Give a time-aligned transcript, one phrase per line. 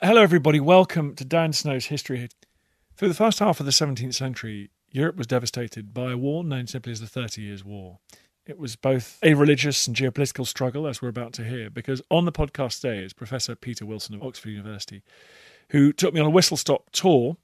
[0.00, 0.60] Hello, everybody.
[0.60, 2.28] Welcome to Dan Snow's History.
[2.96, 6.68] Through the first half of the 17th century, Europe was devastated by a war known
[6.68, 7.98] simply as the Thirty Years' War.
[8.46, 12.26] It was both a religious and geopolitical struggle, as we're about to hear, because on
[12.26, 15.02] the podcast today is Professor Peter Wilson of Oxford University,
[15.70, 17.36] who took me on a whistle stop tour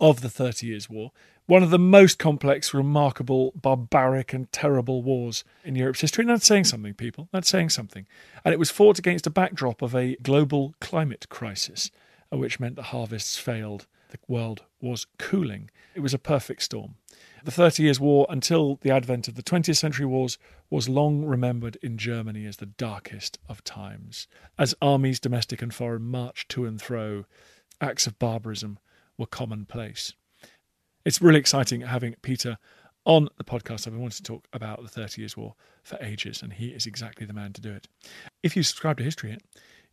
[0.00, 1.12] of the Thirty Years' War,
[1.46, 6.22] one of the most complex, remarkable, barbaric, and terrible wars in Europe's history.
[6.22, 7.28] And that's saying something, people.
[7.32, 8.06] That's saying something.
[8.44, 11.90] And it was fought against a backdrop of a global climate crisis,
[12.32, 13.86] uh, which meant the harvests failed.
[14.08, 15.70] The world was cooling.
[15.94, 16.94] It was a perfect storm.
[17.44, 20.38] The Thirty Years' War, until the advent of the 20th century wars,
[20.70, 24.28] was long remembered in Germany as the darkest of times.
[24.58, 27.26] As armies, domestic and foreign, marched to and fro,
[27.82, 28.78] acts of barbarism
[29.18, 30.14] were commonplace.
[31.04, 32.56] It's really exciting having Peter
[33.04, 33.86] on the podcast.
[33.86, 36.86] I've been wanting to talk about the Thirty Years' War for ages, and he is
[36.86, 37.88] exactly the man to do it.
[38.42, 39.42] If you subscribe to History Hit,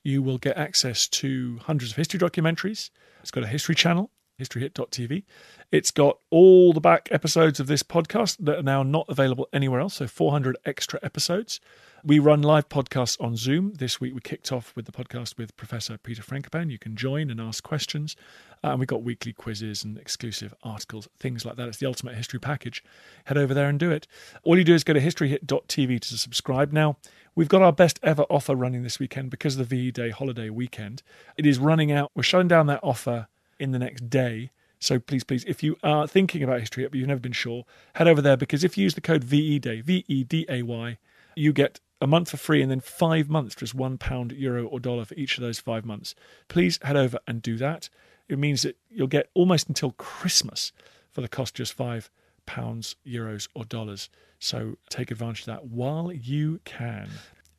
[0.04, 2.92] you will get access to hundreds of history documentaries.
[3.20, 4.10] It's got a history channel,
[4.42, 5.24] historyhit.tv.
[5.72, 9.80] It's got all the back episodes of this podcast that are now not available anywhere
[9.80, 11.60] else, so 400 extra episodes.
[12.04, 13.74] We run live podcasts on Zoom.
[13.76, 16.72] This week we kicked off with the podcast with Professor Peter Frankopan.
[16.72, 18.16] You can join and ask questions.
[18.64, 21.68] Uh, and we've got weekly quizzes and exclusive articles, things like that.
[21.68, 22.84] It's the ultimate history package.
[23.26, 24.08] Head over there and do it.
[24.44, 26.74] All you do is go to historyhit.tv to subscribe.
[26.74, 26.98] Now,
[27.36, 30.50] we've got our best ever offer running this weekend because of the VE Day holiday
[30.50, 31.04] weekend.
[31.38, 32.12] It is running out.
[32.16, 33.28] We're shutting down that offer
[33.62, 34.52] in the next day.
[34.80, 38.08] So please, please, if you are thinking about history but you've never been sure, head
[38.08, 40.98] over there because if you use the code VEDAY, V E D A Y,
[41.36, 44.80] you get a month for free and then five months, just one pound, euro, or
[44.80, 46.16] dollar for each of those five months.
[46.48, 47.90] Please head over and do that.
[48.28, 50.72] It means that you'll get almost until Christmas
[51.12, 52.10] for the cost just five
[52.48, 54.10] pounds, euros, or dollars.
[54.40, 57.08] So take advantage of that while you can.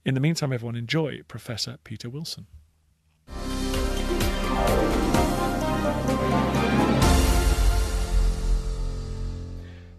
[0.04, 2.48] In the meantime, everyone enjoy Professor Peter Wilson.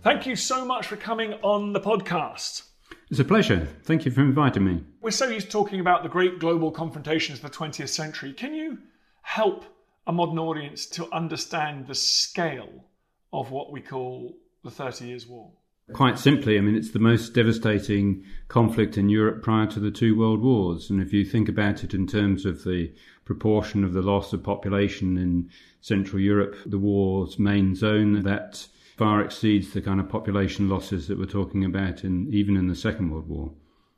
[0.03, 2.63] Thank you so much for coming on the podcast.
[3.09, 3.69] It's a pleasure.
[3.83, 4.83] Thank you for inviting me.
[5.01, 8.33] We're so used to talking about the great global confrontations of the 20th century.
[8.33, 8.79] Can you
[9.21, 9.63] help
[10.05, 12.83] a modern audience to understand the scale
[13.31, 15.51] of what we call the Thirty Years' War?
[15.93, 20.19] Quite simply, I mean, it's the most devastating conflict in Europe prior to the two
[20.19, 20.89] world wars.
[20.89, 22.93] And if you think about it in terms of the
[23.23, 25.49] proportion of the loss of population in
[25.79, 28.67] Central Europe, the war's main zone, that
[28.97, 32.75] far exceeds the kind of population losses that we're talking about in even in the
[32.75, 33.51] Second World War.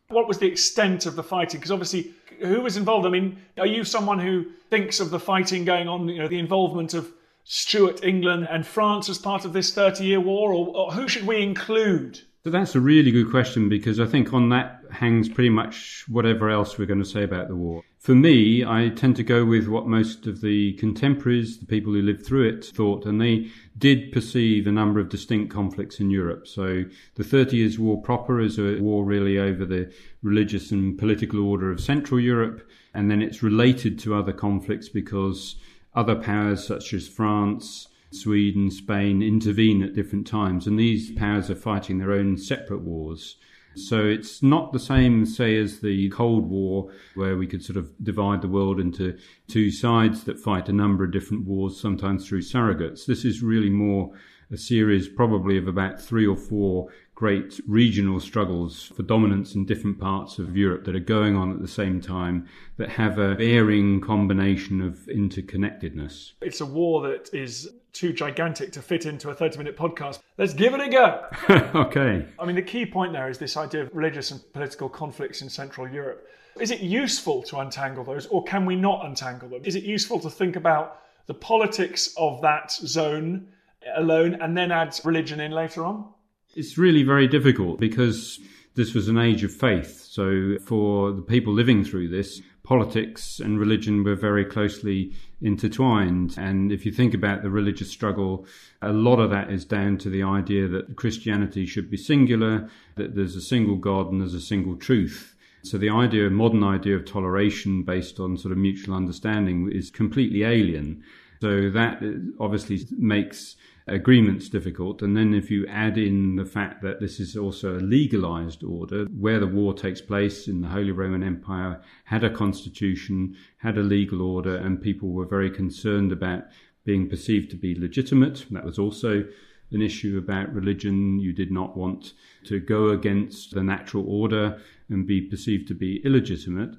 [0.09, 1.59] What was the extent of the fighting?
[1.59, 3.07] Because obviously, who was involved?
[3.07, 6.39] I mean, are you someone who thinks of the fighting going on, you know, the
[6.39, 7.11] involvement of
[7.43, 11.27] Stuart, England, and France as part of this 30 year war, or, or who should
[11.27, 12.21] we include?
[12.45, 16.47] So that's a really good question because I think on that hangs pretty much whatever
[16.47, 17.81] else we're going to say about the war.
[17.97, 22.03] For me, I tend to go with what most of the contemporaries, the people who
[22.03, 23.47] lived through it, thought, and they
[23.79, 26.45] did perceive a number of distinct conflicts in Europe.
[26.45, 26.83] So
[27.15, 29.91] the Thirty Years' War proper is a war really over the
[30.21, 35.55] religious and political order of Central Europe, and then it's related to other conflicts because
[35.95, 41.55] other powers such as France, Sweden, Spain intervene at different times, and these powers are
[41.55, 43.37] fighting their own separate wars.
[43.75, 47.91] So it's not the same, say, as the Cold War, where we could sort of
[48.01, 49.17] divide the world into
[49.47, 53.05] two sides that fight a number of different wars, sometimes through surrogates.
[53.05, 54.13] This is really more
[54.51, 59.97] a series probably of about three or four great regional struggles for dominance in different
[59.97, 62.47] parts of Europe that are going on at the same time
[62.77, 66.33] that have a varying combination of interconnectedness.
[66.41, 70.19] It's a war that is too gigantic to fit into a 30 minute podcast.
[70.37, 71.25] Let's give it a go.
[71.79, 72.25] okay.
[72.37, 75.49] I mean, the key point there is this idea of religious and political conflicts in
[75.49, 76.27] Central Europe.
[76.59, 79.61] Is it useful to untangle those, or can we not untangle them?
[79.63, 83.47] Is it useful to think about the politics of that zone
[83.95, 86.09] alone and then add religion in later on?
[86.55, 88.39] It's really very difficult because
[88.75, 90.07] this was an age of faith.
[90.09, 95.11] So, for the people living through this, politics and religion were very closely
[95.41, 96.35] intertwined.
[96.37, 98.47] And if you think about the religious struggle,
[98.81, 103.15] a lot of that is down to the idea that Christianity should be singular, that
[103.15, 105.35] there's a single God and there's a single truth.
[105.63, 110.43] So the idea, modern idea of toleration based on sort of mutual understanding is completely
[110.43, 111.03] alien.
[111.41, 115.01] So that uh, obviously makes agreements difficult.
[115.01, 119.05] And then if you add in the fact that this is also a legalized order,
[119.05, 123.83] where the war takes place in the Holy Roman Empire, had a constitution, had a
[123.83, 126.45] legal order, and people were very concerned about
[126.83, 128.45] being perceived to be legitimate.
[128.51, 129.25] That was also
[129.71, 131.19] an issue about religion.
[131.19, 132.13] You did not want
[132.45, 134.59] to go against the natural order
[134.89, 136.75] and be perceived to be illegitimate.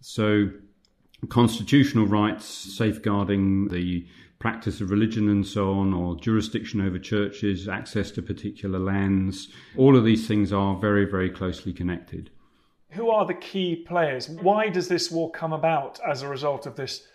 [0.00, 0.50] So,
[1.28, 4.06] constitutional rights safeguarding the
[4.40, 9.48] practice of religion and so on, or jurisdiction over churches, access to particular lands.
[9.76, 12.30] All of these things are very, very closely connected.
[12.92, 14.28] Who are the key players?
[14.28, 17.06] Why does this war come about as a result of this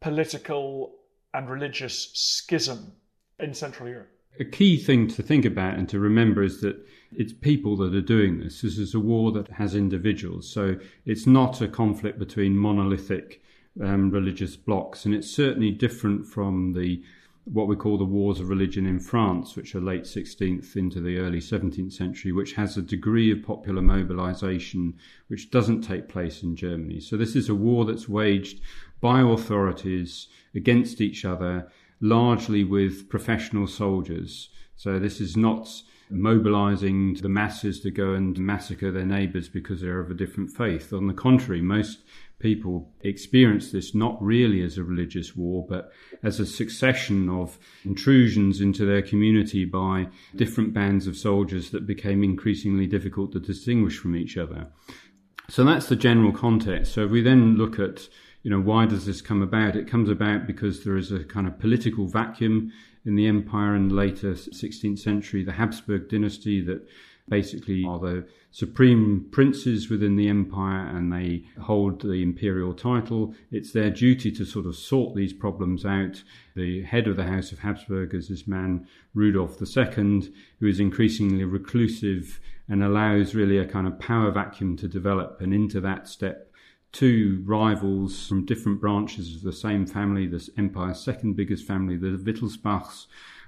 [0.00, 0.94] political
[1.34, 2.92] and religious schism
[3.38, 4.08] in Central Europe?
[4.38, 6.76] A key thing to think about and to remember is that
[7.12, 8.62] it's people that are doing this.
[8.62, 10.50] This is a war that has individuals.
[10.50, 13.42] So it's not a conflict between monolithic
[13.82, 17.02] um, religious blocs, and it's certainly different from the
[17.44, 21.18] what we call the wars of religion in France, which are late 16th into the
[21.18, 24.94] early 17th century, which has a degree of popular mobilization
[25.28, 27.00] which doesn't take place in Germany.
[27.00, 28.60] So this is a war that's waged
[29.00, 31.68] by authorities against each other,
[32.00, 34.50] largely with professional soldiers.
[34.76, 40.00] So this is not mobilizing the masses to go and massacre their neighbors because they're
[40.00, 40.92] of a different faith.
[40.92, 42.00] On the contrary, most
[42.40, 45.92] people experience this not really as a religious war, but
[46.22, 52.24] as a succession of intrusions into their community by different bands of soldiers that became
[52.24, 54.66] increasingly difficult to distinguish from each other.
[55.48, 56.94] So that's the general context.
[56.94, 58.08] So if we then look at
[58.42, 59.76] you know, why does this come about?
[59.76, 62.72] It comes about because there is a kind of political vacuum
[63.04, 66.86] in the empire in the later 16th century, the Habsburg dynasty that
[67.30, 73.32] basically are the supreme princes within the empire and they hold the imperial title.
[73.50, 76.22] It's their duty to sort of sort these problems out.
[76.56, 81.44] The head of the House of Habsburg is this man, Rudolf II, who is increasingly
[81.44, 85.40] reclusive and allows really a kind of power vacuum to develop.
[85.40, 86.52] And into that step
[86.92, 92.18] two rivals from different branches of the same family, the empire's second biggest family, the
[92.18, 93.06] Wittelsbachs,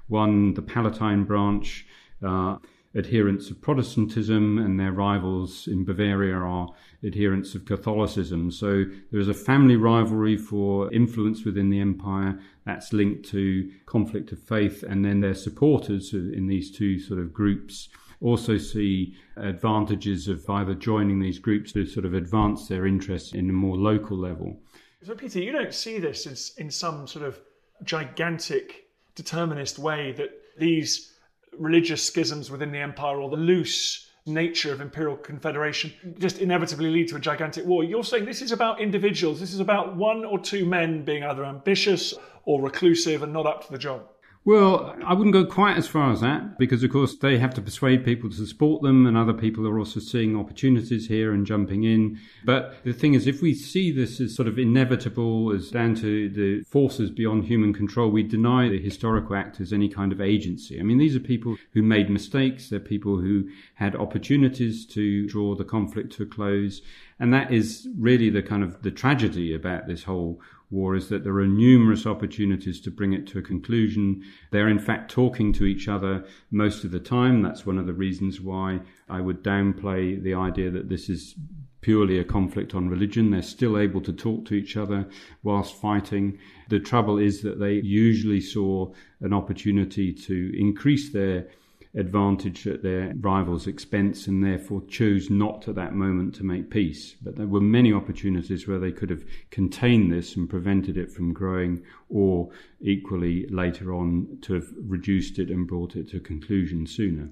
[0.08, 1.87] one, the Palatine branch,
[2.25, 2.56] uh,
[2.96, 6.68] adherents of Protestantism, and their rivals in Bavaria are
[7.04, 8.50] adherents of Catholicism.
[8.50, 14.32] So there is a family rivalry for influence within the empire that's linked to conflict
[14.32, 17.88] of faith, and then their supporters in these two sort of groups
[18.20, 23.50] also see advantages of either joining these groups to sort of advance their interests in
[23.50, 24.60] a more local level.
[25.02, 27.40] So, Peter, you don't see this as in some sort of
[27.82, 28.86] gigantic
[29.16, 31.12] determinist way that these
[31.58, 37.08] religious schisms within the empire or the loose nature of imperial confederation just inevitably lead
[37.08, 37.82] to a gigantic war.
[37.82, 41.44] You're saying this is about individuals, this is about one or two men being either
[41.44, 44.02] ambitious or reclusive and not up to the job.
[44.44, 47.62] Well, I wouldn't go quite as far as that because, of course, they have to
[47.62, 51.84] persuade people to support them, and other people are also seeing opportunities here and jumping
[51.84, 52.18] in.
[52.44, 56.28] But the thing is, if we see this as sort of inevitable, as down to
[56.28, 60.80] the forces beyond human control, we deny the historical actors any kind of agency.
[60.80, 65.54] I mean, these are people who made mistakes, they're people who had opportunities to draw
[65.54, 66.82] the conflict to a close.
[67.19, 70.40] And that is really the kind of the tragedy about this whole
[70.71, 74.25] war is that there are numerous opportunities to bring it to a conclusion.
[74.50, 77.42] They're in fact talking to each other most of the time.
[77.42, 81.35] That's one of the reasons why I would downplay the idea that this is
[81.83, 83.31] purely a conflict on religion.
[83.31, 85.07] They're still able to talk to each other
[85.42, 86.38] whilst fighting.
[86.69, 91.49] The trouble is that they usually saw an opportunity to increase their
[91.94, 97.16] advantage at their rivals' expense and therefore chose not at that moment to make peace.
[97.20, 101.34] But there were many opportunities where they could have contained this and prevented it from
[101.34, 106.87] growing, or equally later on to have reduced it and brought it to a conclusion
[106.87, 107.30] sooner.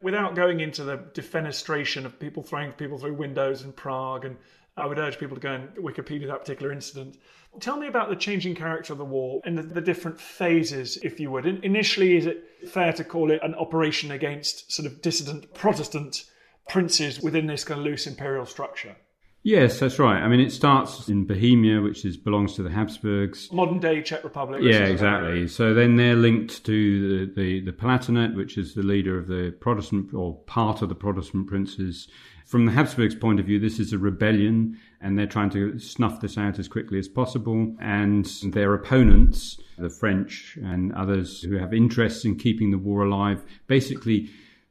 [0.00, 4.36] Without going into the defenestration of people throwing people through windows in Prague, and
[4.78, 7.18] I would urge people to go and Wikipedia that particular incident.
[7.60, 11.18] Tell me about the changing character of the war and the, the different phases, if
[11.18, 11.46] you would.
[11.46, 16.24] In, initially, is it fair to call it an operation against sort of dissident Protestant
[16.68, 18.96] princes within this kind of loose imperial structure?
[19.42, 20.20] Yes, that's right.
[20.20, 23.50] I mean, it starts in Bohemia, which is belongs to the Habsburgs.
[23.52, 24.62] Modern day Czech Republic.
[24.62, 25.46] Yeah, exactly.
[25.48, 29.54] So then they're linked to the, the, the Palatinate, which is the leader of the
[29.60, 32.08] Protestant or part of the Protestant princes.
[32.48, 36.22] From the Habsburgs' point of view, this is a rebellion, and they're trying to snuff
[36.22, 37.76] this out as quickly as possible.
[37.78, 43.44] And their opponents, the French and others who have interests in keeping the war alive,
[43.66, 44.30] basically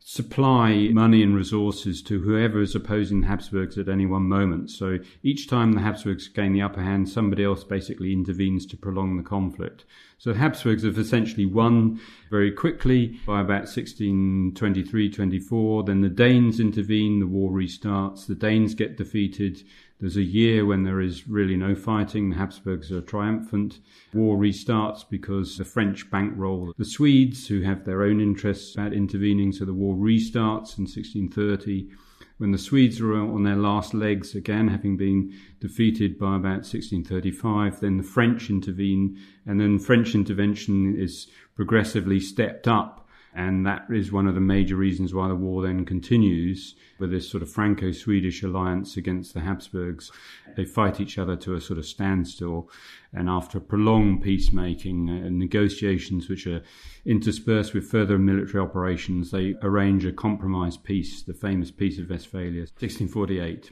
[0.09, 4.71] supply money and resources to whoever is opposing the Habsburgs at any one moment.
[4.71, 9.17] So each time the Habsburgs gain the upper hand, somebody else basically intervenes to prolong
[9.17, 9.83] the conflict.
[10.17, 11.99] So the Habsburgs have essentially won
[12.31, 15.83] very quickly by about 1623 24.
[15.83, 19.61] Then the Danes intervene, the war restarts, the Danes get defeated.
[19.99, 22.29] There's a year when there is really no fighting.
[22.29, 23.79] The Habsburgs are triumphant.
[24.13, 29.51] War restarts because the French bankroll the Swedes, who have their own interests about intervening.
[29.51, 31.89] So the war restarts in 1630
[32.37, 37.79] when the Swedes are on their last legs again, having been defeated by about 1635.
[37.79, 43.06] Then the French intervene, and then French intervention is progressively stepped up
[43.37, 47.29] and that is one of the major reasons why the war then continues with this
[47.29, 50.11] sort of Franco Swedish alliance against the Habsburgs.
[50.55, 52.67] They fight each other to a sort of standstill.
[53.13, 56.63] And after prolonged peacemaking and negotiations, which are
[57.05, 62.61] interspersed with further military operations, they arrange a compromise peace, the famous Peace of Westphalia,
[62.61, 63.69] 1648.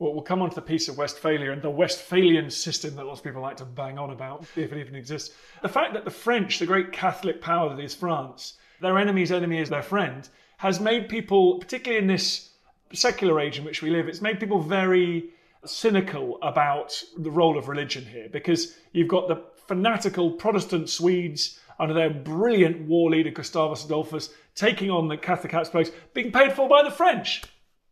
[0.00, 3.20] Well, we'll come on to the Peace of Westphalia and the Westphalian system that lots
[3.20, 5.36] of people like to bang on about, if it even exists.
[5.62, 9.58] The fact that the French, the great Catholic power that is France, their enemy's enemy
[9.58, 12.50] is their friend, has made people, particularly in this
[12.92, 15.30] secular age in which we live, it's made people very
[15.64, 21.94] cynical about the role of religion here because you've got the fanatical Protestant Swedes under
[21.94, 26.82] their brilliant war leader Gustavus Adolphus taking on the Catholic Habsburgs, being paid for by
[26.82, 27.42] the French.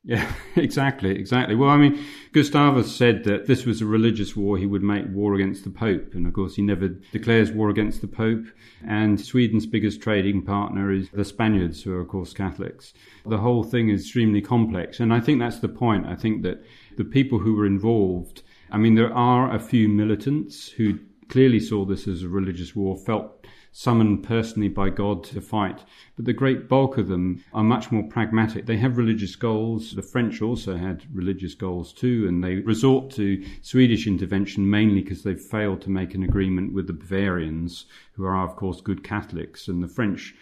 [0.02, 1.54] Yeah, exactly, exactly.
[1.54, 2.02] Well, I mean,
[2.32, 4.56] Gustavus said that this was a religious war.
[4.56, 6.14] He would make war against the Pope.
[6.14, 8.46] And of course, he never declares war against the Pope.
[8.86, 12.94] And Sweden's biggest trading partner is the Spaniards, who are, of course, Catholics.
[13.26, 15.00] The whole thing is extremely complex.
[15.00, 16.06] And I think that's the point.
[16.06, 16.64] I think that
[16.96, 21.84] the people who were involved, I mean, there are a few militants who clearly saw
[21.84, 25.84] this as a religious war, felt summoned personally by God to fight.
[26.16, 28.66] But the great bulk of them are much more pragmatic.
[28.66, 29.94] They have religious goals.
[29.94, 35.22] The French also had religious goals too, and they resort to Swedish intervention mainly because
[35.22, 39.68] they've failed to make an agreement with the Bavarians, who are, of course, good Catholics.
[39.68, 40.34] And the French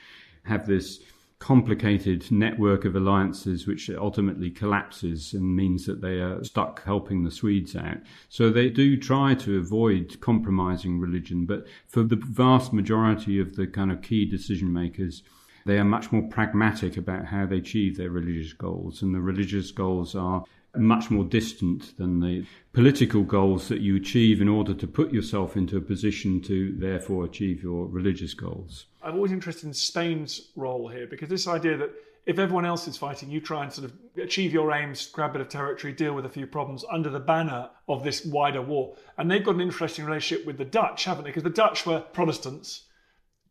[0.44, 1.00] have this
[1.38, 7.30] complicated network of alliances which ultimately collapses and means that they are stuck helping the
[7.30, 7.99] Swedes out.
[8.28, 13.66] So they do try to avoid compromising religion, but for the vast majority of the
[13.66, 15.23] kind of key decision makers,
[15.64, 19.71] they are much more pragmatic about how they achieve their religious goals, and the religious
[19.71, 20.45] goals are
[20.77, 25.57] much more distant than the political goals that you achieve in order to put yourself
[25.57, 28.87] into a position to therefore achieve your religious goals.
[29.03, 31.91] I'm always interested in Spain's role here because this idea that
[32.27, 35.33] if everyone else is fighting, you try and sort of achieve your aims, grab a
[35.35, 38.95] bit of territory, deal with a few problems under the banner of this wider war.
[39.17, 41.31] And they've got an interesting relationship with the Dutch, haven't they?
[41.31, 42.85] Because the Dutch were Protestants,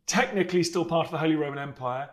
[0.06, 2.12] technically still part of the Holy Roman Empire.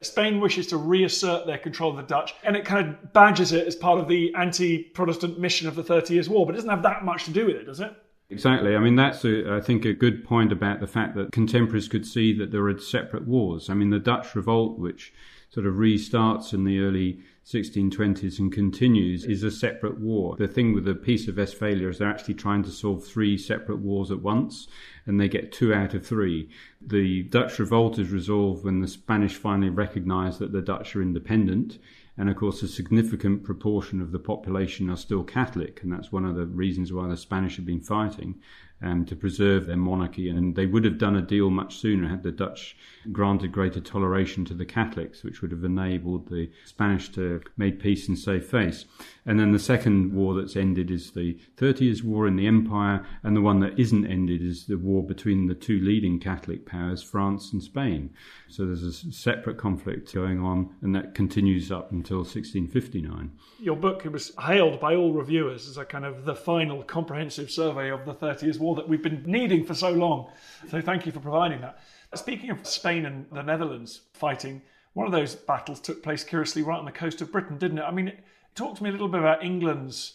[0.00, 3.66] Spain wishes to reassert their control of the Dutch, and it kind of badges it
[3.66, 6.70] as part of the anti Protestant mission of the Thirty Years' War, but it doesn't
[6.70, 7.92] have that much to do with it, does it?
[8.30, 8.76] Exactly.
[8.76, 12.06] I mean, that's, a, I think, a good point about the fact that contemporaries could
[12.06, 13.70] see that there are separate wars.
[13.70, 15.12] I mean, the Dutch revolt, which
[15.50, 20.36] sort of restarts in the early 1620s and continues, is a separate war.
[20.36, 23.78] The thing with the Peace of Westphalia is they're actually trying to solve three separate
[23.78, 24.68] wars at once,
[25.06, 26.50] and they get two out of three.
[26.80, 31.78] The Dutch revolt is resolved when the Spanish finally recognize that the Dutch are independent
[32.18, 36.24] and of course, a significant proportion of the population are still Catholic, and that's one
[36.24, 38.34] of the reasons why the Spanish have been fighting.
[38.82, 40.28] Um, to preserve their monarchy.
[40.28, 42.76] And they would have done a deal much sooner had the Dutch
[43.12, 48.08] granted greater toleration to the Catholics, which would have enabled the Spanish to make peace
[48.08, 48.84] and save face.
[49.24, 53.04] And then the second war that's ended is the Thirty Years' War in the Empire,
[53.22, 57.02] and the one that isn't ended is the war between the two leading Catholic powers,
[57.02, 58.10] France and Spain.
[58.48, 63.32] So there's a separate conflict going on, and that continues up until 1659.
[63.60, 67.90] Your book was hailed by all reviewers as a kind of the final comprehensive survey
[67.90, 70.30] of the Thirty Years' War that we've been needing for so long.
[70.70, 71.78] So thank you for providing that.
[72.14, 74.62] Speaking of Spain and the Netherlands fighting,
[74.94, 77.82] one of those battles took place curiously right on the coast of Britain, didn't it?
[77.82, 78.12] I mean,
[78.54, 80.14] talk to me a little bit about England's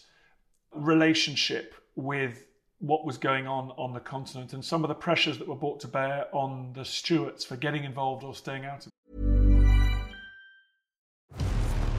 [0.72, 2.46] relationship with
[2.80, 5.80] what was going on on the continent and some of the pressures that were brought
[5.80, 8.92] to bear on the Stuarts for getting involved or staying out of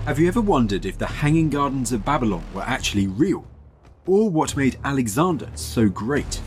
[0.05, 3.47] Have you ever wondered if the Hanging Gardens of Babylon were actually real?
[4.07, 6.39] Or what made Alexander so great?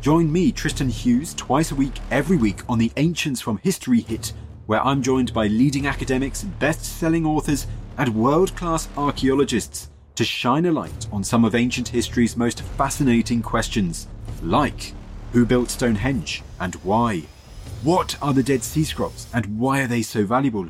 [0.00, 4.32] Join me, Tristan Hughes, twice a week, every week on the Ancients from History Hit,
[4.66, 10.66] where I'm joined by leading academics, best selling authors, and world class archaeologists to shine
[10.66, 14.08] a light on some of ancient history's most fascinating questions,
[14.42, 14.92] like
[15.32, 17.22] who built Stonehenge and why?
[17.84, 20.68] What are the Dead Sea Scrolls and why are they so valuable?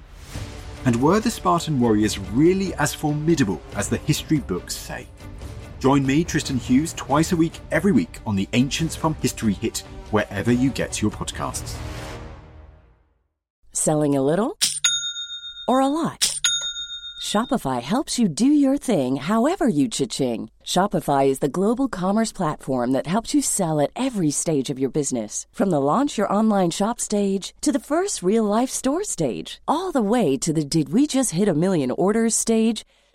[0.85, 5.07] And were the Spartan warriors really as formidable as the history books say?
[5.81, 9.79] Join me, Tristan Hughes, twice a week, every week on the Ancients from History Hit,
[10.11, 11.75] wherever you get your podcasts.
[13.73, 14.59] Selling a little
[15.67, 16.39] or a lot?
[17.23, 20.51] Shopify helps you do your thing however you cha-ching.
[20.63, 24.91] Shopify is the global commerce platform that helps you sell at every stage of your
[24.91, 25.47] business.
[25.51, 29.93] From the launch your online shop stage to the first real life store stage, all
[29.93, 32.85] the way to the did we just hit a million orders stage.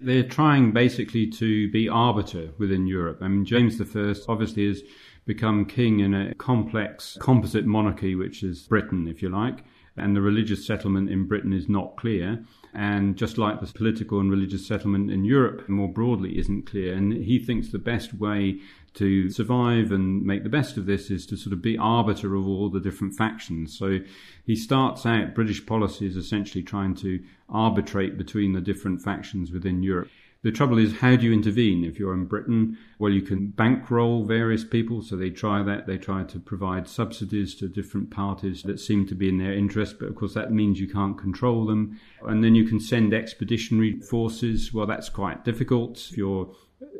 [0.00, 3.18] They're trying basically to be arbiter within Europe.
[3.20, 4.82] I mean, James I obviously has
[5.26, 9.64] become king in a complex composite monarchy, which is Britain, if you like,
[9.96, 12.44] and the religious settlement in Britain is not clear.
[12.78, 16.94] And just like the political and religious settlement in Europe more broadly isn't clear.
[16.94, 18.60] And he thinks the best way
[18.94, 22.46] to survive and make the best of this is to sort of be arbiter of
[22.46, 23.76] all the different factions.
[23.76, 23.98] So
[24.46, 29.82] he starts out, British policy is essentially trying to arbitrate between the different factions within
[29.82, 30.10] Europe.
[30.44, 31.84] The trouble is, how do you intervene?
[31.84, 35.88] If you're in Britain, well, you can bankroll various people, so they try that.
[35.88, 39.96] They try to provide subsidies to different parties that seem to be in their interest,
[39.98, 41.98] but of course, that means you can't control them.
[42.22, 44.72] And then you can send expeditionary forces.
[44.72, 45.98] Well, that's quite difficult.
[46.10, 46.54] If you're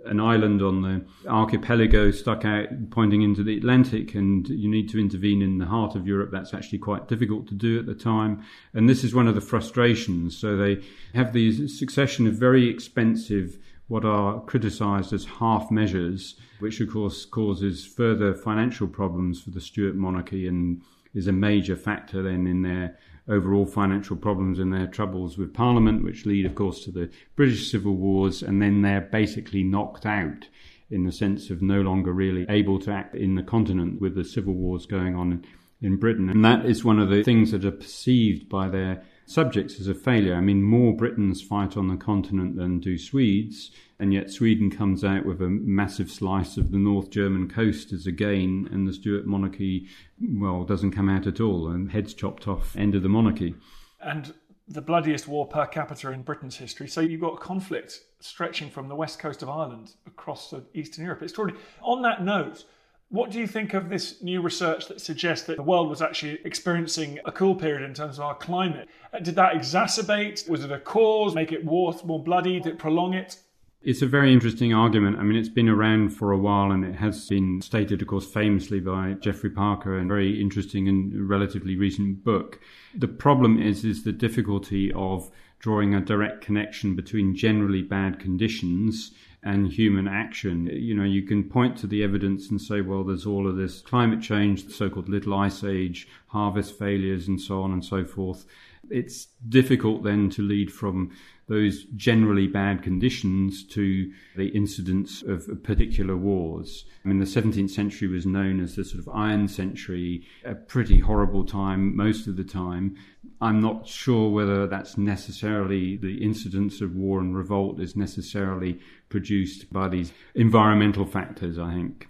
[0.05, 5.01] an island on the archipelago stuck out pointing into the Atlantic, and you need to
[5.01, 6.31] intervene in the heart of Europe.
[6.33, 8.43] That's actually quite difficult to do at the time.
[8.75, 10.37] And this is one of the frustrations.
[10.37, 10.83] So they
[11.15, 17.25] have these succession of very expensive, what are criticized as half measures, which of course
[17.25, 20.83] causes further financial problems for the Stuart monarchy and
[21.15, 26.05] is a major factor then in their overall financial problems and their troubles with Parliament,
[26.05, 30.49] which lead, of course, to the British Civil Wars, and then they're basically knocked out
[30.91, 34.25] in the sense of no longer really able to act in the continent with the
[34.25, 35.45] civil wars going on
[35.83, 36.31] in Britain.
[36.31, 39.95] And that is one of the things that are perceived by their subjects as a
[39.95, 40.35] failure.
[40.35, 45.05] I mean, more Britons fight on the continent than do Swedes, and yet Sweden comes
[45.05, 48.93] out with a massive slice of the North German coast as a gain, and the
[48.93, 49.87] Stuart monarchy,
[50.21, 53.55] well, doesn't come out at all, and heads chopped off, end of the monarchy.
[54.01, 54.33] and
[54.69, 56.89] the bloodiest war per capita in Britain's history.
[56.89, 61.23] So you've got a conflict stretching from the west coast of Ireland across Eastern Europe.
[61.23, 61.65] It's extraordinary.
[61.81, 62.65] On that note,
[63.11, 66.39] what do you think of this new research that suggests that the world was actually
[66.45, 68.89] experiencing a cool period in terms of our climate?
[69.13, 70.49] Uh, Did that exacerbate?
[70.49, 71.35] Was it a cause?
[71.35, 72.61] Make it worse, more bloody?
[72.61, 73.39] Did it prolong it?
[73.81, 75.19] It's a very interesting argument.
[75.19, 78.27] I mean, it's been around for a while and it has been stated, of course,
[78.27, 82.59] famously by Geoffrey Parker in a very interesting and relatively recent book.
[82.95, 89.13] The problem is, is the difficulty of drawing a direct connection between generally bad conditions
[89.43, 90.67] and human action.
[90.67, 93.81] You know, you can point to the evidence and say, well, there's all of this
[93.81, 98.05] climate change, the so called little ice age, harvest failures, and so on and so
[98.05, 98.45] forth.
[98.91, 101.13] It's difficult then to lead from
[101.49, 106.85] those generally bad conditions to the incidents of particular wars.
[107.05, 110.99] I mean, the 17th century was known as the sort of Iron Century, a pretty
[110.99, 112.97] horrible time most of the time.
[113.41, 119.73] I'm not sure whether that's necessarily the incidence of war and revolt is necessarily produced
[119.73, 122.09] by these environmental factors, I think.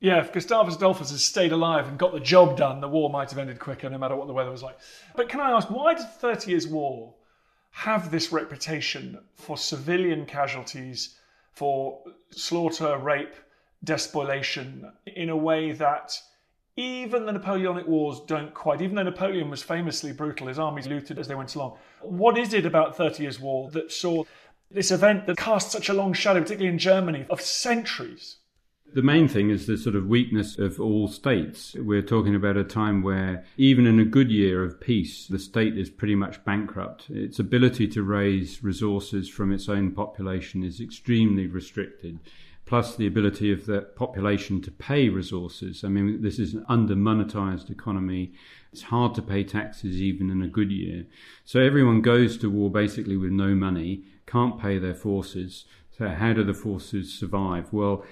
[0.00, 3.30] Yeah, if Gustavus Adolphus had stayed alive and got the job done, the war might
[3.30, 4.78] have ended quicker no matter what the weather was like.
[5.14, 7.14] But can I ask, why did the Thirty Years' War
[7.70, 11.16] have this reputation for civilian casualties,
[11.52, 13.34] for slaughter, rape,
[13.84, 16.18] despoliation, in a way that
[16.76, 21.18] even the Napoleonic Wars don't quite, even though Napoleon was famously brutal, his armies looted
[21.18, 21.76] as they went along.
[22.00, 24.24] What is it about Thirty Years' War that saw
[24.70, 28.36] this event that cast such a long shadow, particularly in Germany, of centuries?
[28.94, 31.74] The main thing is the sort of weakness of all states.
[31.74, 35.78] We're talking about a time where, even in a good year of peace, the state
[35.78, 37.08] is pretty much bankrupt.
[37.08, 42.18] Its ability to raise resources from its own population is extremely restricted.
[42.64, 45.84] Plus, the ability of the population to pay resources.
[45.84, 48.32] I mean, this is an under monetized economy.
[48.72, 51.04] It's hard to pay taxes even in a good year.
[51.44, 55.64] So, everyone goes to war basically with no money, can't pay their forces.
[55.98, 57.72] So, how do the forces survive?
[57.72, 58.04] Well,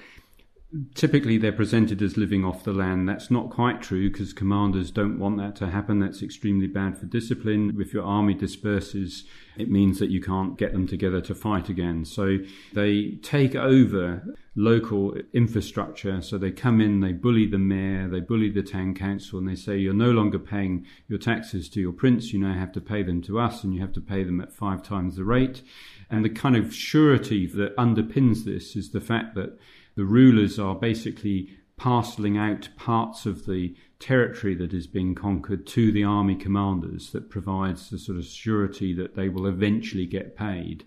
[0.94, 3.08] typically they're presented as living off the land.
[3.08, 5.98] That's not quite true because commanders don't want that to happen.
[5.98, 7.76] That's extremely bad for discipline.
[7.80, 9.24] If your army disperses,
[9.56, 12.04] it means that you can't get them together to fight again.
[12.04, 12.38] So
[12.72, 14.22] they take over
[14.54, 16.22] local infrastructure.
[16.22, 19.56] So they come in, they bully the mayor, they bully the town council, and they
[19.56, 23.02] say, You're no longer paying your taxes to your prince, you now have to pay
[23.02, 25.62] them to us, and you have to pay them at five times the rate.
[26.10, 29.58] And the kind of surety that underpins this is the fact that
[29.94, 35.90] the rulers are basically parceling out parts of the territory that is being conquered to
[35.92, 40.84] the army commanders that provides the sort of surety that they will eventually get paid.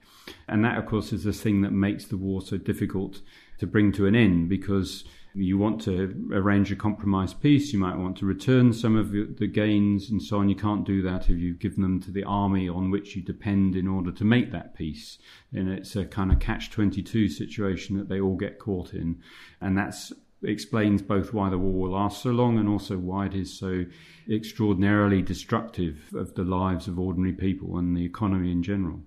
[0.47, 3.21] And that, of course, is the thing that makes the war so difficult
[3.57, 5.03] to bring to an end because
[5.35, 9.47] you want to arrange a compromise peace, you might want to return some of the
[9.47, 10.49] gains and so on.
[10.49, 13.75] You can't do that if you've given them to the army on which you depend
[13.75, 15.17] in order to make that peace.
[15.51, 19.21] And it's a kind of catch 22 situation that they all get caught in.
[19.59, 19.95] And that
[20.43, 23.85] explains both why the war will last so long and also why it is so
[24.29, 29.01] extraordinarily destructive of the lives of ordinary people and the economy in general.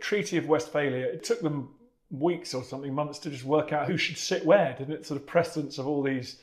[0.00, 1.70] Treaty of Westphalia, it took them
[2.10, 5.06] weeks or something, months to just work out who should sit where, didn't it?
[5.06, 6.38] Sort of precedence of all these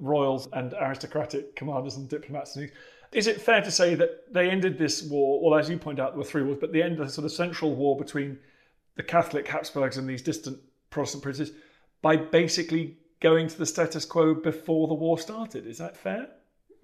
[0.00, 2.56] royals and aristocratic commanders and diplomats.
[2.56, 2.70] And
[3.12, 6.12] is it fair to say that they ended this war, well, as you point out,
[6.12, 8.38] there were three wars, but the end of the sort of central war between
[8.96, 10.58] the Catholic Habsburgs and these distant
[10.90, 11.52] Protestant princes
[12.02, 15.66] by basically going to the status quo before the war started?
[15.66, 16.28] Is that fair?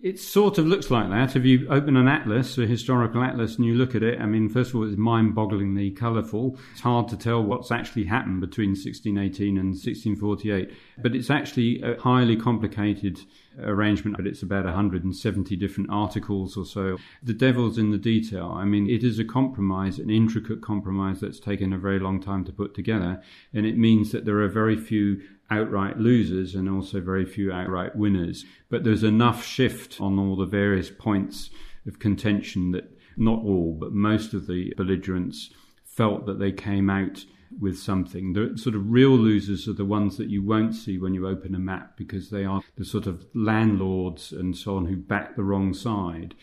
[0.02, 1.36] It sort of looks like that.
[1.36, 4.48] If you open an atlas, a historical atlas, and you look at it, I mean,
[4.48, 6.58] first of all, it's mind bogglingly colourful.
[6.72, 12.00] It's hard to tell what's actually happened between 1618 and 1648, but it's actually a
[12.00, 13.20] highly complicated
[13.60, 16.98] arrangement, but it's about 170 different articles or so.
[17.22, 18.52] The devil's in the detail.
[18.56, 22.44] I mean, it is a compromise, an intricate compromise that's taken a very long time
[22.46, 23.22] to put together,
[23.54, 27.94] and it means that there are very few outright losers and also very few outright
[27.94, 28.44] winners.
[28.70, 31.50] But there's enough shift on all the various points
[31.86, 35.50] of contention that not all, but most of the belligerents
[35.84, 37.26] felt that they came out
[37.60, 38.32] with something.
[38.32, 41.54] The sort of real losers are the ones that you won't see when you open
[41.54, 45.44] a map because they are the sort of landlords and so on who back the
[45.44, 46.34] wrong side.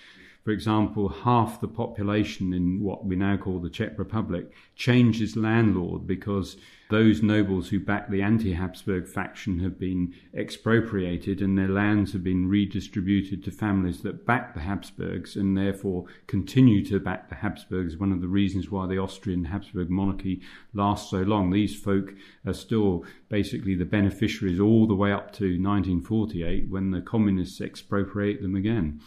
[0.44, 6.08] For example, half the population in what we now call the Czech Republic changes landlord
[6.08, 6.56] because
[6.90, 12.24] those nobles who back the anti Habsburg faction have been expropriated and their lands have
[12.24, 17.98] been redistributed to families that back the Habsburgs and therefore continue to back the Habsburgs.
[17.98, 20.42] One of the reasons why the Austrian Habsburg monarchy
[20.74, 21.52] lasts so long.
[21.52, 22.14] These folk
[22.46, 28.42] are still basically the beneficiaries all the way up to 1948 when the communists expropriate
[28.42, 29.02] them again.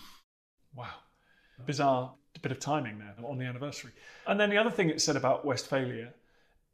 [1.66, 3.92] Bizarre bit of timing there on the anniversary.
[4.26, 6.12] And then the other thing it said about Westphalia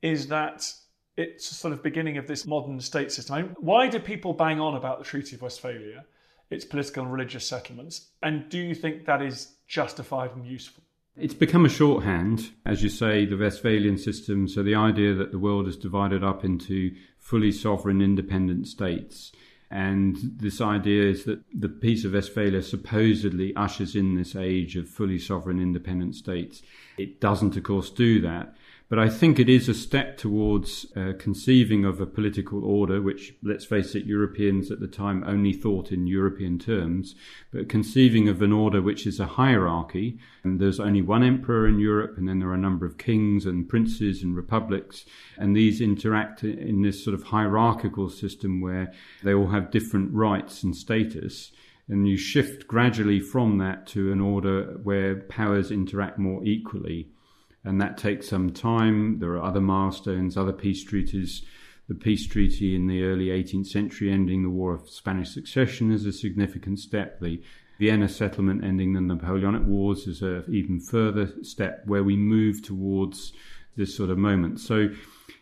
[0.02, 0.72] is that
[1.16, 3.34] it's sort of beginning of this modern state system.
[3.34, 6.04] I mean, why do people bang on about the Treaty of Westphalia,
[6.50, 8.08] its political and religious settlements?
[8.22, 10.82] And do you think that is justified and useful?
[11.16, 14.46] It's become a shorthand, as you say, the Westphalian system.
[14.46, 19.32] So the idea that the world is divided up into fully sovereign, independent states.
[19.70, 24.88] And this idea is that the Peace of Westphalia supposedly ushers in this age of
[24.88, 26.62] fully sovereign, independent states.
[26.96, 28.54] It doesn't, of course, do that.
[28.88, 33.34] But I think it is a step towards uh, conceiving of a political order, which,
[33.42, 37.14] let's face it, Europeans at the time only thought in European terms,
[37.52, 40.18] but conceiving of an order which is a hierarchy.
[40.42, 43.44] And there's only one emperor in Europe, and then there are a number of kings
[43.44, 45.04] and princes and republics,
[45.36, 50.62] and these interact in this sort of hierarchical system where they all have different rights
[50.62, 51.52] and status
[51.90, 57.08] and you shift gradually from that to an order where powers interact more equally
[57.64, 59.18] and that takes some time.
[59.18, 61.44] There are other milestones, other peace treaties.
[61.88, 66.04] The peace treaty in the early 18th century ending the War of Spanish Succession is
[66.04, 67.20] a significant step.
[67.20, 67.42] The
[67.78, 73.32] Vienna settlement ending the Napoleonic Wars is an even further step where we move towards
[73.76, 74.60] this sort of moment.
[74.60, 74.88] So,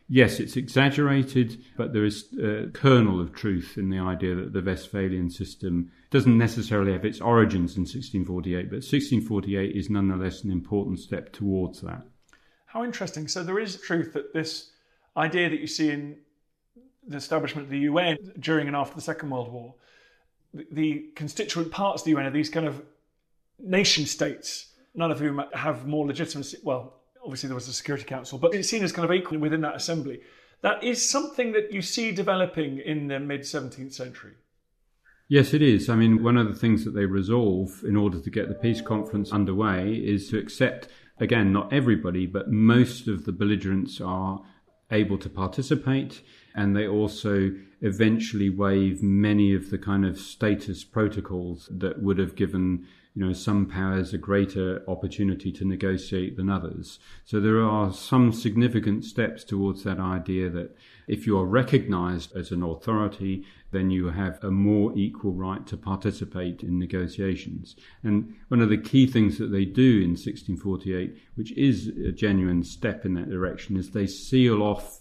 [0.09, 4.63] yes, it's exaggerated, but there is a kernel of truth in the idea that the
[4.63, 11.01] Westphalian system doesn't necessarily have its origins in 1648, but 1648 is nonetheless an important
[11.01, 12.03] step towards that.
[12.67, 13.29] How interesting.
[13.29, 14.71] So there is truth that this
[15.17, 16.19] idea that you see in
[17.07, 19.75] the establishment of the UN during and after the Second World War,
[20.71, 22.83] the, constituent parts of the UN are these kind of
[23.59, 26.59] nation states, none of whom have more legitimacy.
[26.63, 29.61] Well, obviously there was the Security Council, but it's seen as kind of equal within
[29.63, 30.21] that assembly.
[30.63, 34.35] That is something that you see developing in the mid 17th century.
[35.29, 35.89] Yes, it is.
[35.89, 38.81] I mean, one of the things that they resolve in order to get the peace
[38.81, 44.43] conference underway is to accept again, not everybody, but most of the belligerents are
[44.91, 46.23] able to participate
[46.55, 52.37] and they also eventually waive many of the kind of status protocols that would have
[52.37, 57.93] given you know some powers a greater opportunity to negotiate than others so there are
[57.93, 60.77] some significant steps towards that idea that
[61.09, 65.77] if you are recognized as an authority then you have a more equal right to
[65.77, 67.77] participate in negotiations.
[68.03, 72.63] And one of the key things that they do in 1648, which is a genuine
[72.63, 75.01] step in that direction, is they seal off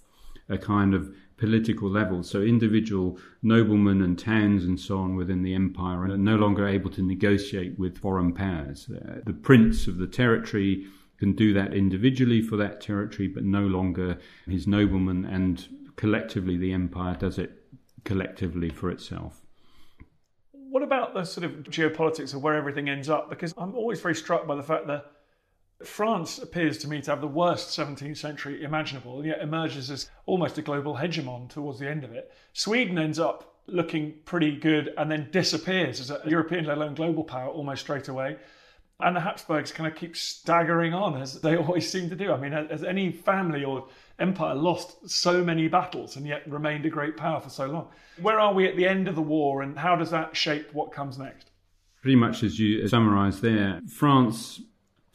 [0.50, 2.24] a kind of political level.
[2.24, 6.90] So individual noblemen and towns and so on within the empire are no longer able
[6.92, 8.90] to negotiate with foreign powers.
[8.90, 13.62] Uh, the prince of the territory can do that individually for that territory, but no
[13.62, 17.65] longer his noblemen and collectively the empire does it
[18.06, 19.42] collectively for itself.
[20.52, 23.30] What about the sort of geopolitics of where everything ends up?
[23.30, 25.06] Because I'm always very struck by the fact that
[25.84, 30.10] France appears to me to have the worst 17th century imaginable, and yet emerges as
[30.26, 32.32] almost a global hegemon towards the end of it.
[32.54, 37.24] Sweden ends up looking pretty good and then disappears as a European, let alone global
[37.24, 38.38] power, almost straight away.
[39.00, 42.32] And the Habsburgs kind of keep staggering on as they always seem to do.
[42.32, 43.88] I mean, has any family or
[44.20, 47.88] empire lost so many battles and yet remained a great power for so long?
[48.22, 50.92] Where are we at the end of the war and how does that shape what
[50.92, 51.52] comes next?
[52.02, 54.62] Pretty much as you summarised there, France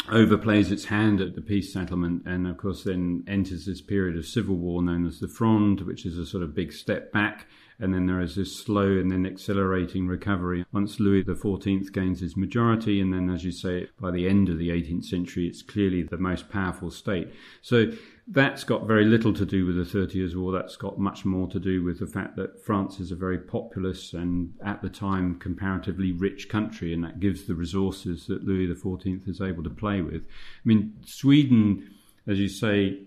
[0.08, 4.26] overplays its hand at the peace settlement and of course then enters this period of
[4.26, 7.46] civil war known as the fronde which is a sort of big step back
[7.80, 12.36] and then there is this slow and then accelerating recovery once Louis XIV gains his
[12.36, 16.02] majority, and then, as you say, by the end of the 18th century, it's clearly
[16.02, 17.32] the most powerful state.
[17.62, 17.90] So
[18.28, 20.52] that's got very little to do with the Thirty Years' War.
[20.52, 24.12] That's got much more to do with the fact that France is a very populous
[24.12, 29.28] and, at the time, comparatively rich country, and that gives the resources that Louis XIV
[29.28, 30.22] is able to play with.
[30.22, 31.90] I mean, Sweden,
[32.26, 33.04] as you say,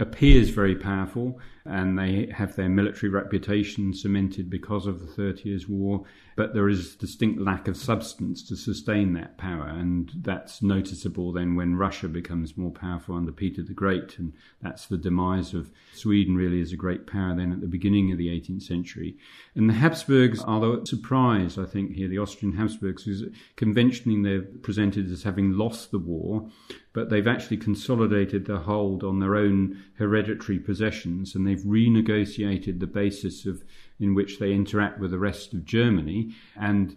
[0.00, 5.68] appears very powerful and they have their military reputation cemented because of the Thirty Years'
[5.68, 6.04] War,
[6.36, 11.54] but there is distinct lack of substance to sustain that power, and that's noticeable then
[11.54, 16.36] when Russia becomes more powerful under Peter the Great, and that's the demise of Sweden
[16.36, 19.16] really as a great power then at the beginning of the 18th century.
[19.54, 23.08] And the Habsburgs are the surprise, I think, here, the Austrian Habsburgs,
[23.56, 26.50] conventionally they're presented as having lost the war,
[26.92, 32.86] but they've actually consolidated their hold on their own hereditary possessions and they've renegotiated the
[32.86, 33.64] basis of
[33.98, 36.96] in which they interact with the rest of Germany and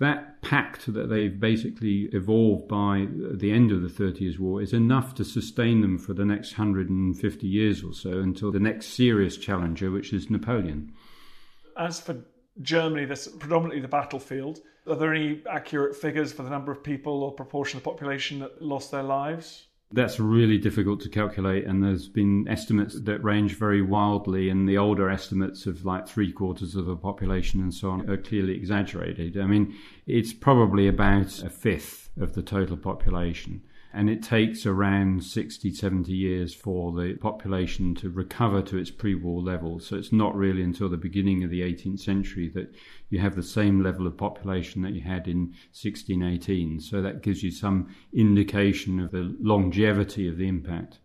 [0.00, 4.72] that pact that they've basically evolved by the end of the Thirty Years' War is
[4.72, 9.36] enough to sustain them for the next 150 years or so until the next serious
[9.36, 10.92] challenger, which is Napoleon.
[11.76, 12.16] As for
[12.62, 14.60] Germany, that's predominantly the battlefield.
[14.86, 18.38] Are there any accurate figures for the number of people or proportion of the population
[18.38, 19.66] that lost their lives?
[19.92, 24.78] That's really difficult to calculate, and there's been estimates that range very wildly, and the
[24.78, 29.36] older estimates of like three quarters of the population and so on are clearly exaggerated.
[29.36, 29.74] I mean,
[30.06, 33.62] it's probably about a fifth of the total population.
[33.92, 39.14] And it takes around 60, 70 years for the population to recover to its pre
[39.14, 39.80] war level.
[39.80, 42.72] So it's not really until the beginning of the 18th century that
[43.08, 46.80] you have the same level of population that you had in 1618.
[46.80, 50.98] So that gives you some indication of the longevity of the impact.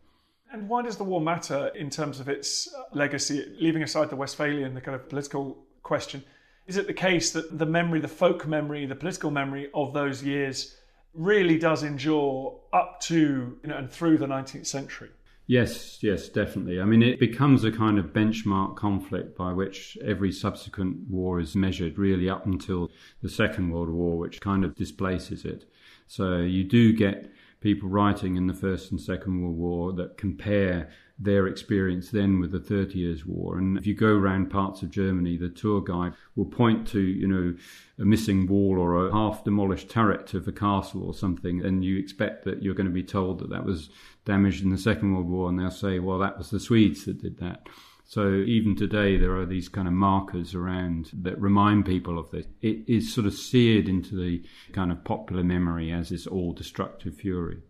[0.52, 4.16] And why does the war matter in terms of its uh, legacy, leaving aside the
[4.16, 6.24] Westphalian, the kind of political question?
[6.68, 10.24] Is it the case that the memory, the folk memory, the political memory of those
[10.24, 10.78] years
[11.16, 15.10] really does endure up to you know, and through the 19th century?
[15.48, 16.82] Yes, yes, definitely.
[16.82, 21.56] I mean, it becomes a kind of benchmark conflict by which every subsequent war is
[21.56, 22.90] measured, really up until
[23.22, 25.66] the Second World War, which kind of displaces it.
[26.08, 30.90] So you do get people writing in the First and Second World War that compare
[31.18, 33.58] their experience then with the Thirty Years' War.
[33.58, 37.28] And if you go around parts of Germany, the tour guide will point to, you
[37.28, 37.56] know,
[37.98, 41.98] a missing wall or a half demolished turret of a castle or something, and you
[41.98, 43.90] expect that you're going to be told that that was
[44.26, 47.22] damaged in the Second World War, and they'll say, well, that was the Swedes that
[47.22, 47.68] did that.
[48.08, 52.46] So even today, there are these kind of markers around that remind people of this.
[52.62, 57.16] It is sort of seared into the kind of popular memory as this all destructive
[57.16, 57.62] fury.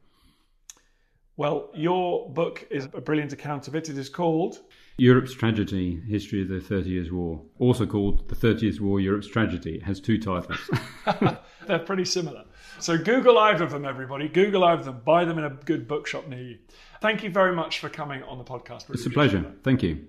[1.37, 3.89] Well, your book is a brilliant account of it.
[3.89, 4.61] It is called
[4.97, 9.27] Europe's Tragedy History of the Thirty Years' War, also called The Thirty Years' War Europe's
[9.27, 9.75] Tragedy.
[9.75, 10.57] It has two titles.
[11.67, 12.45] They're pretty similar.
[12.79, 14.29] So Google either of them, everybody.
[14.29, 15.01] Google either of them.
[15.03, 16.57] Buy them in a good bookshop near you.
[17.01, 18.87] Thank you very much for coming on the podcast.
[18.87, 19.41] Really it's a pleasure.
[19.41, 19.61] That.
[19.61, 20.07] Thank you.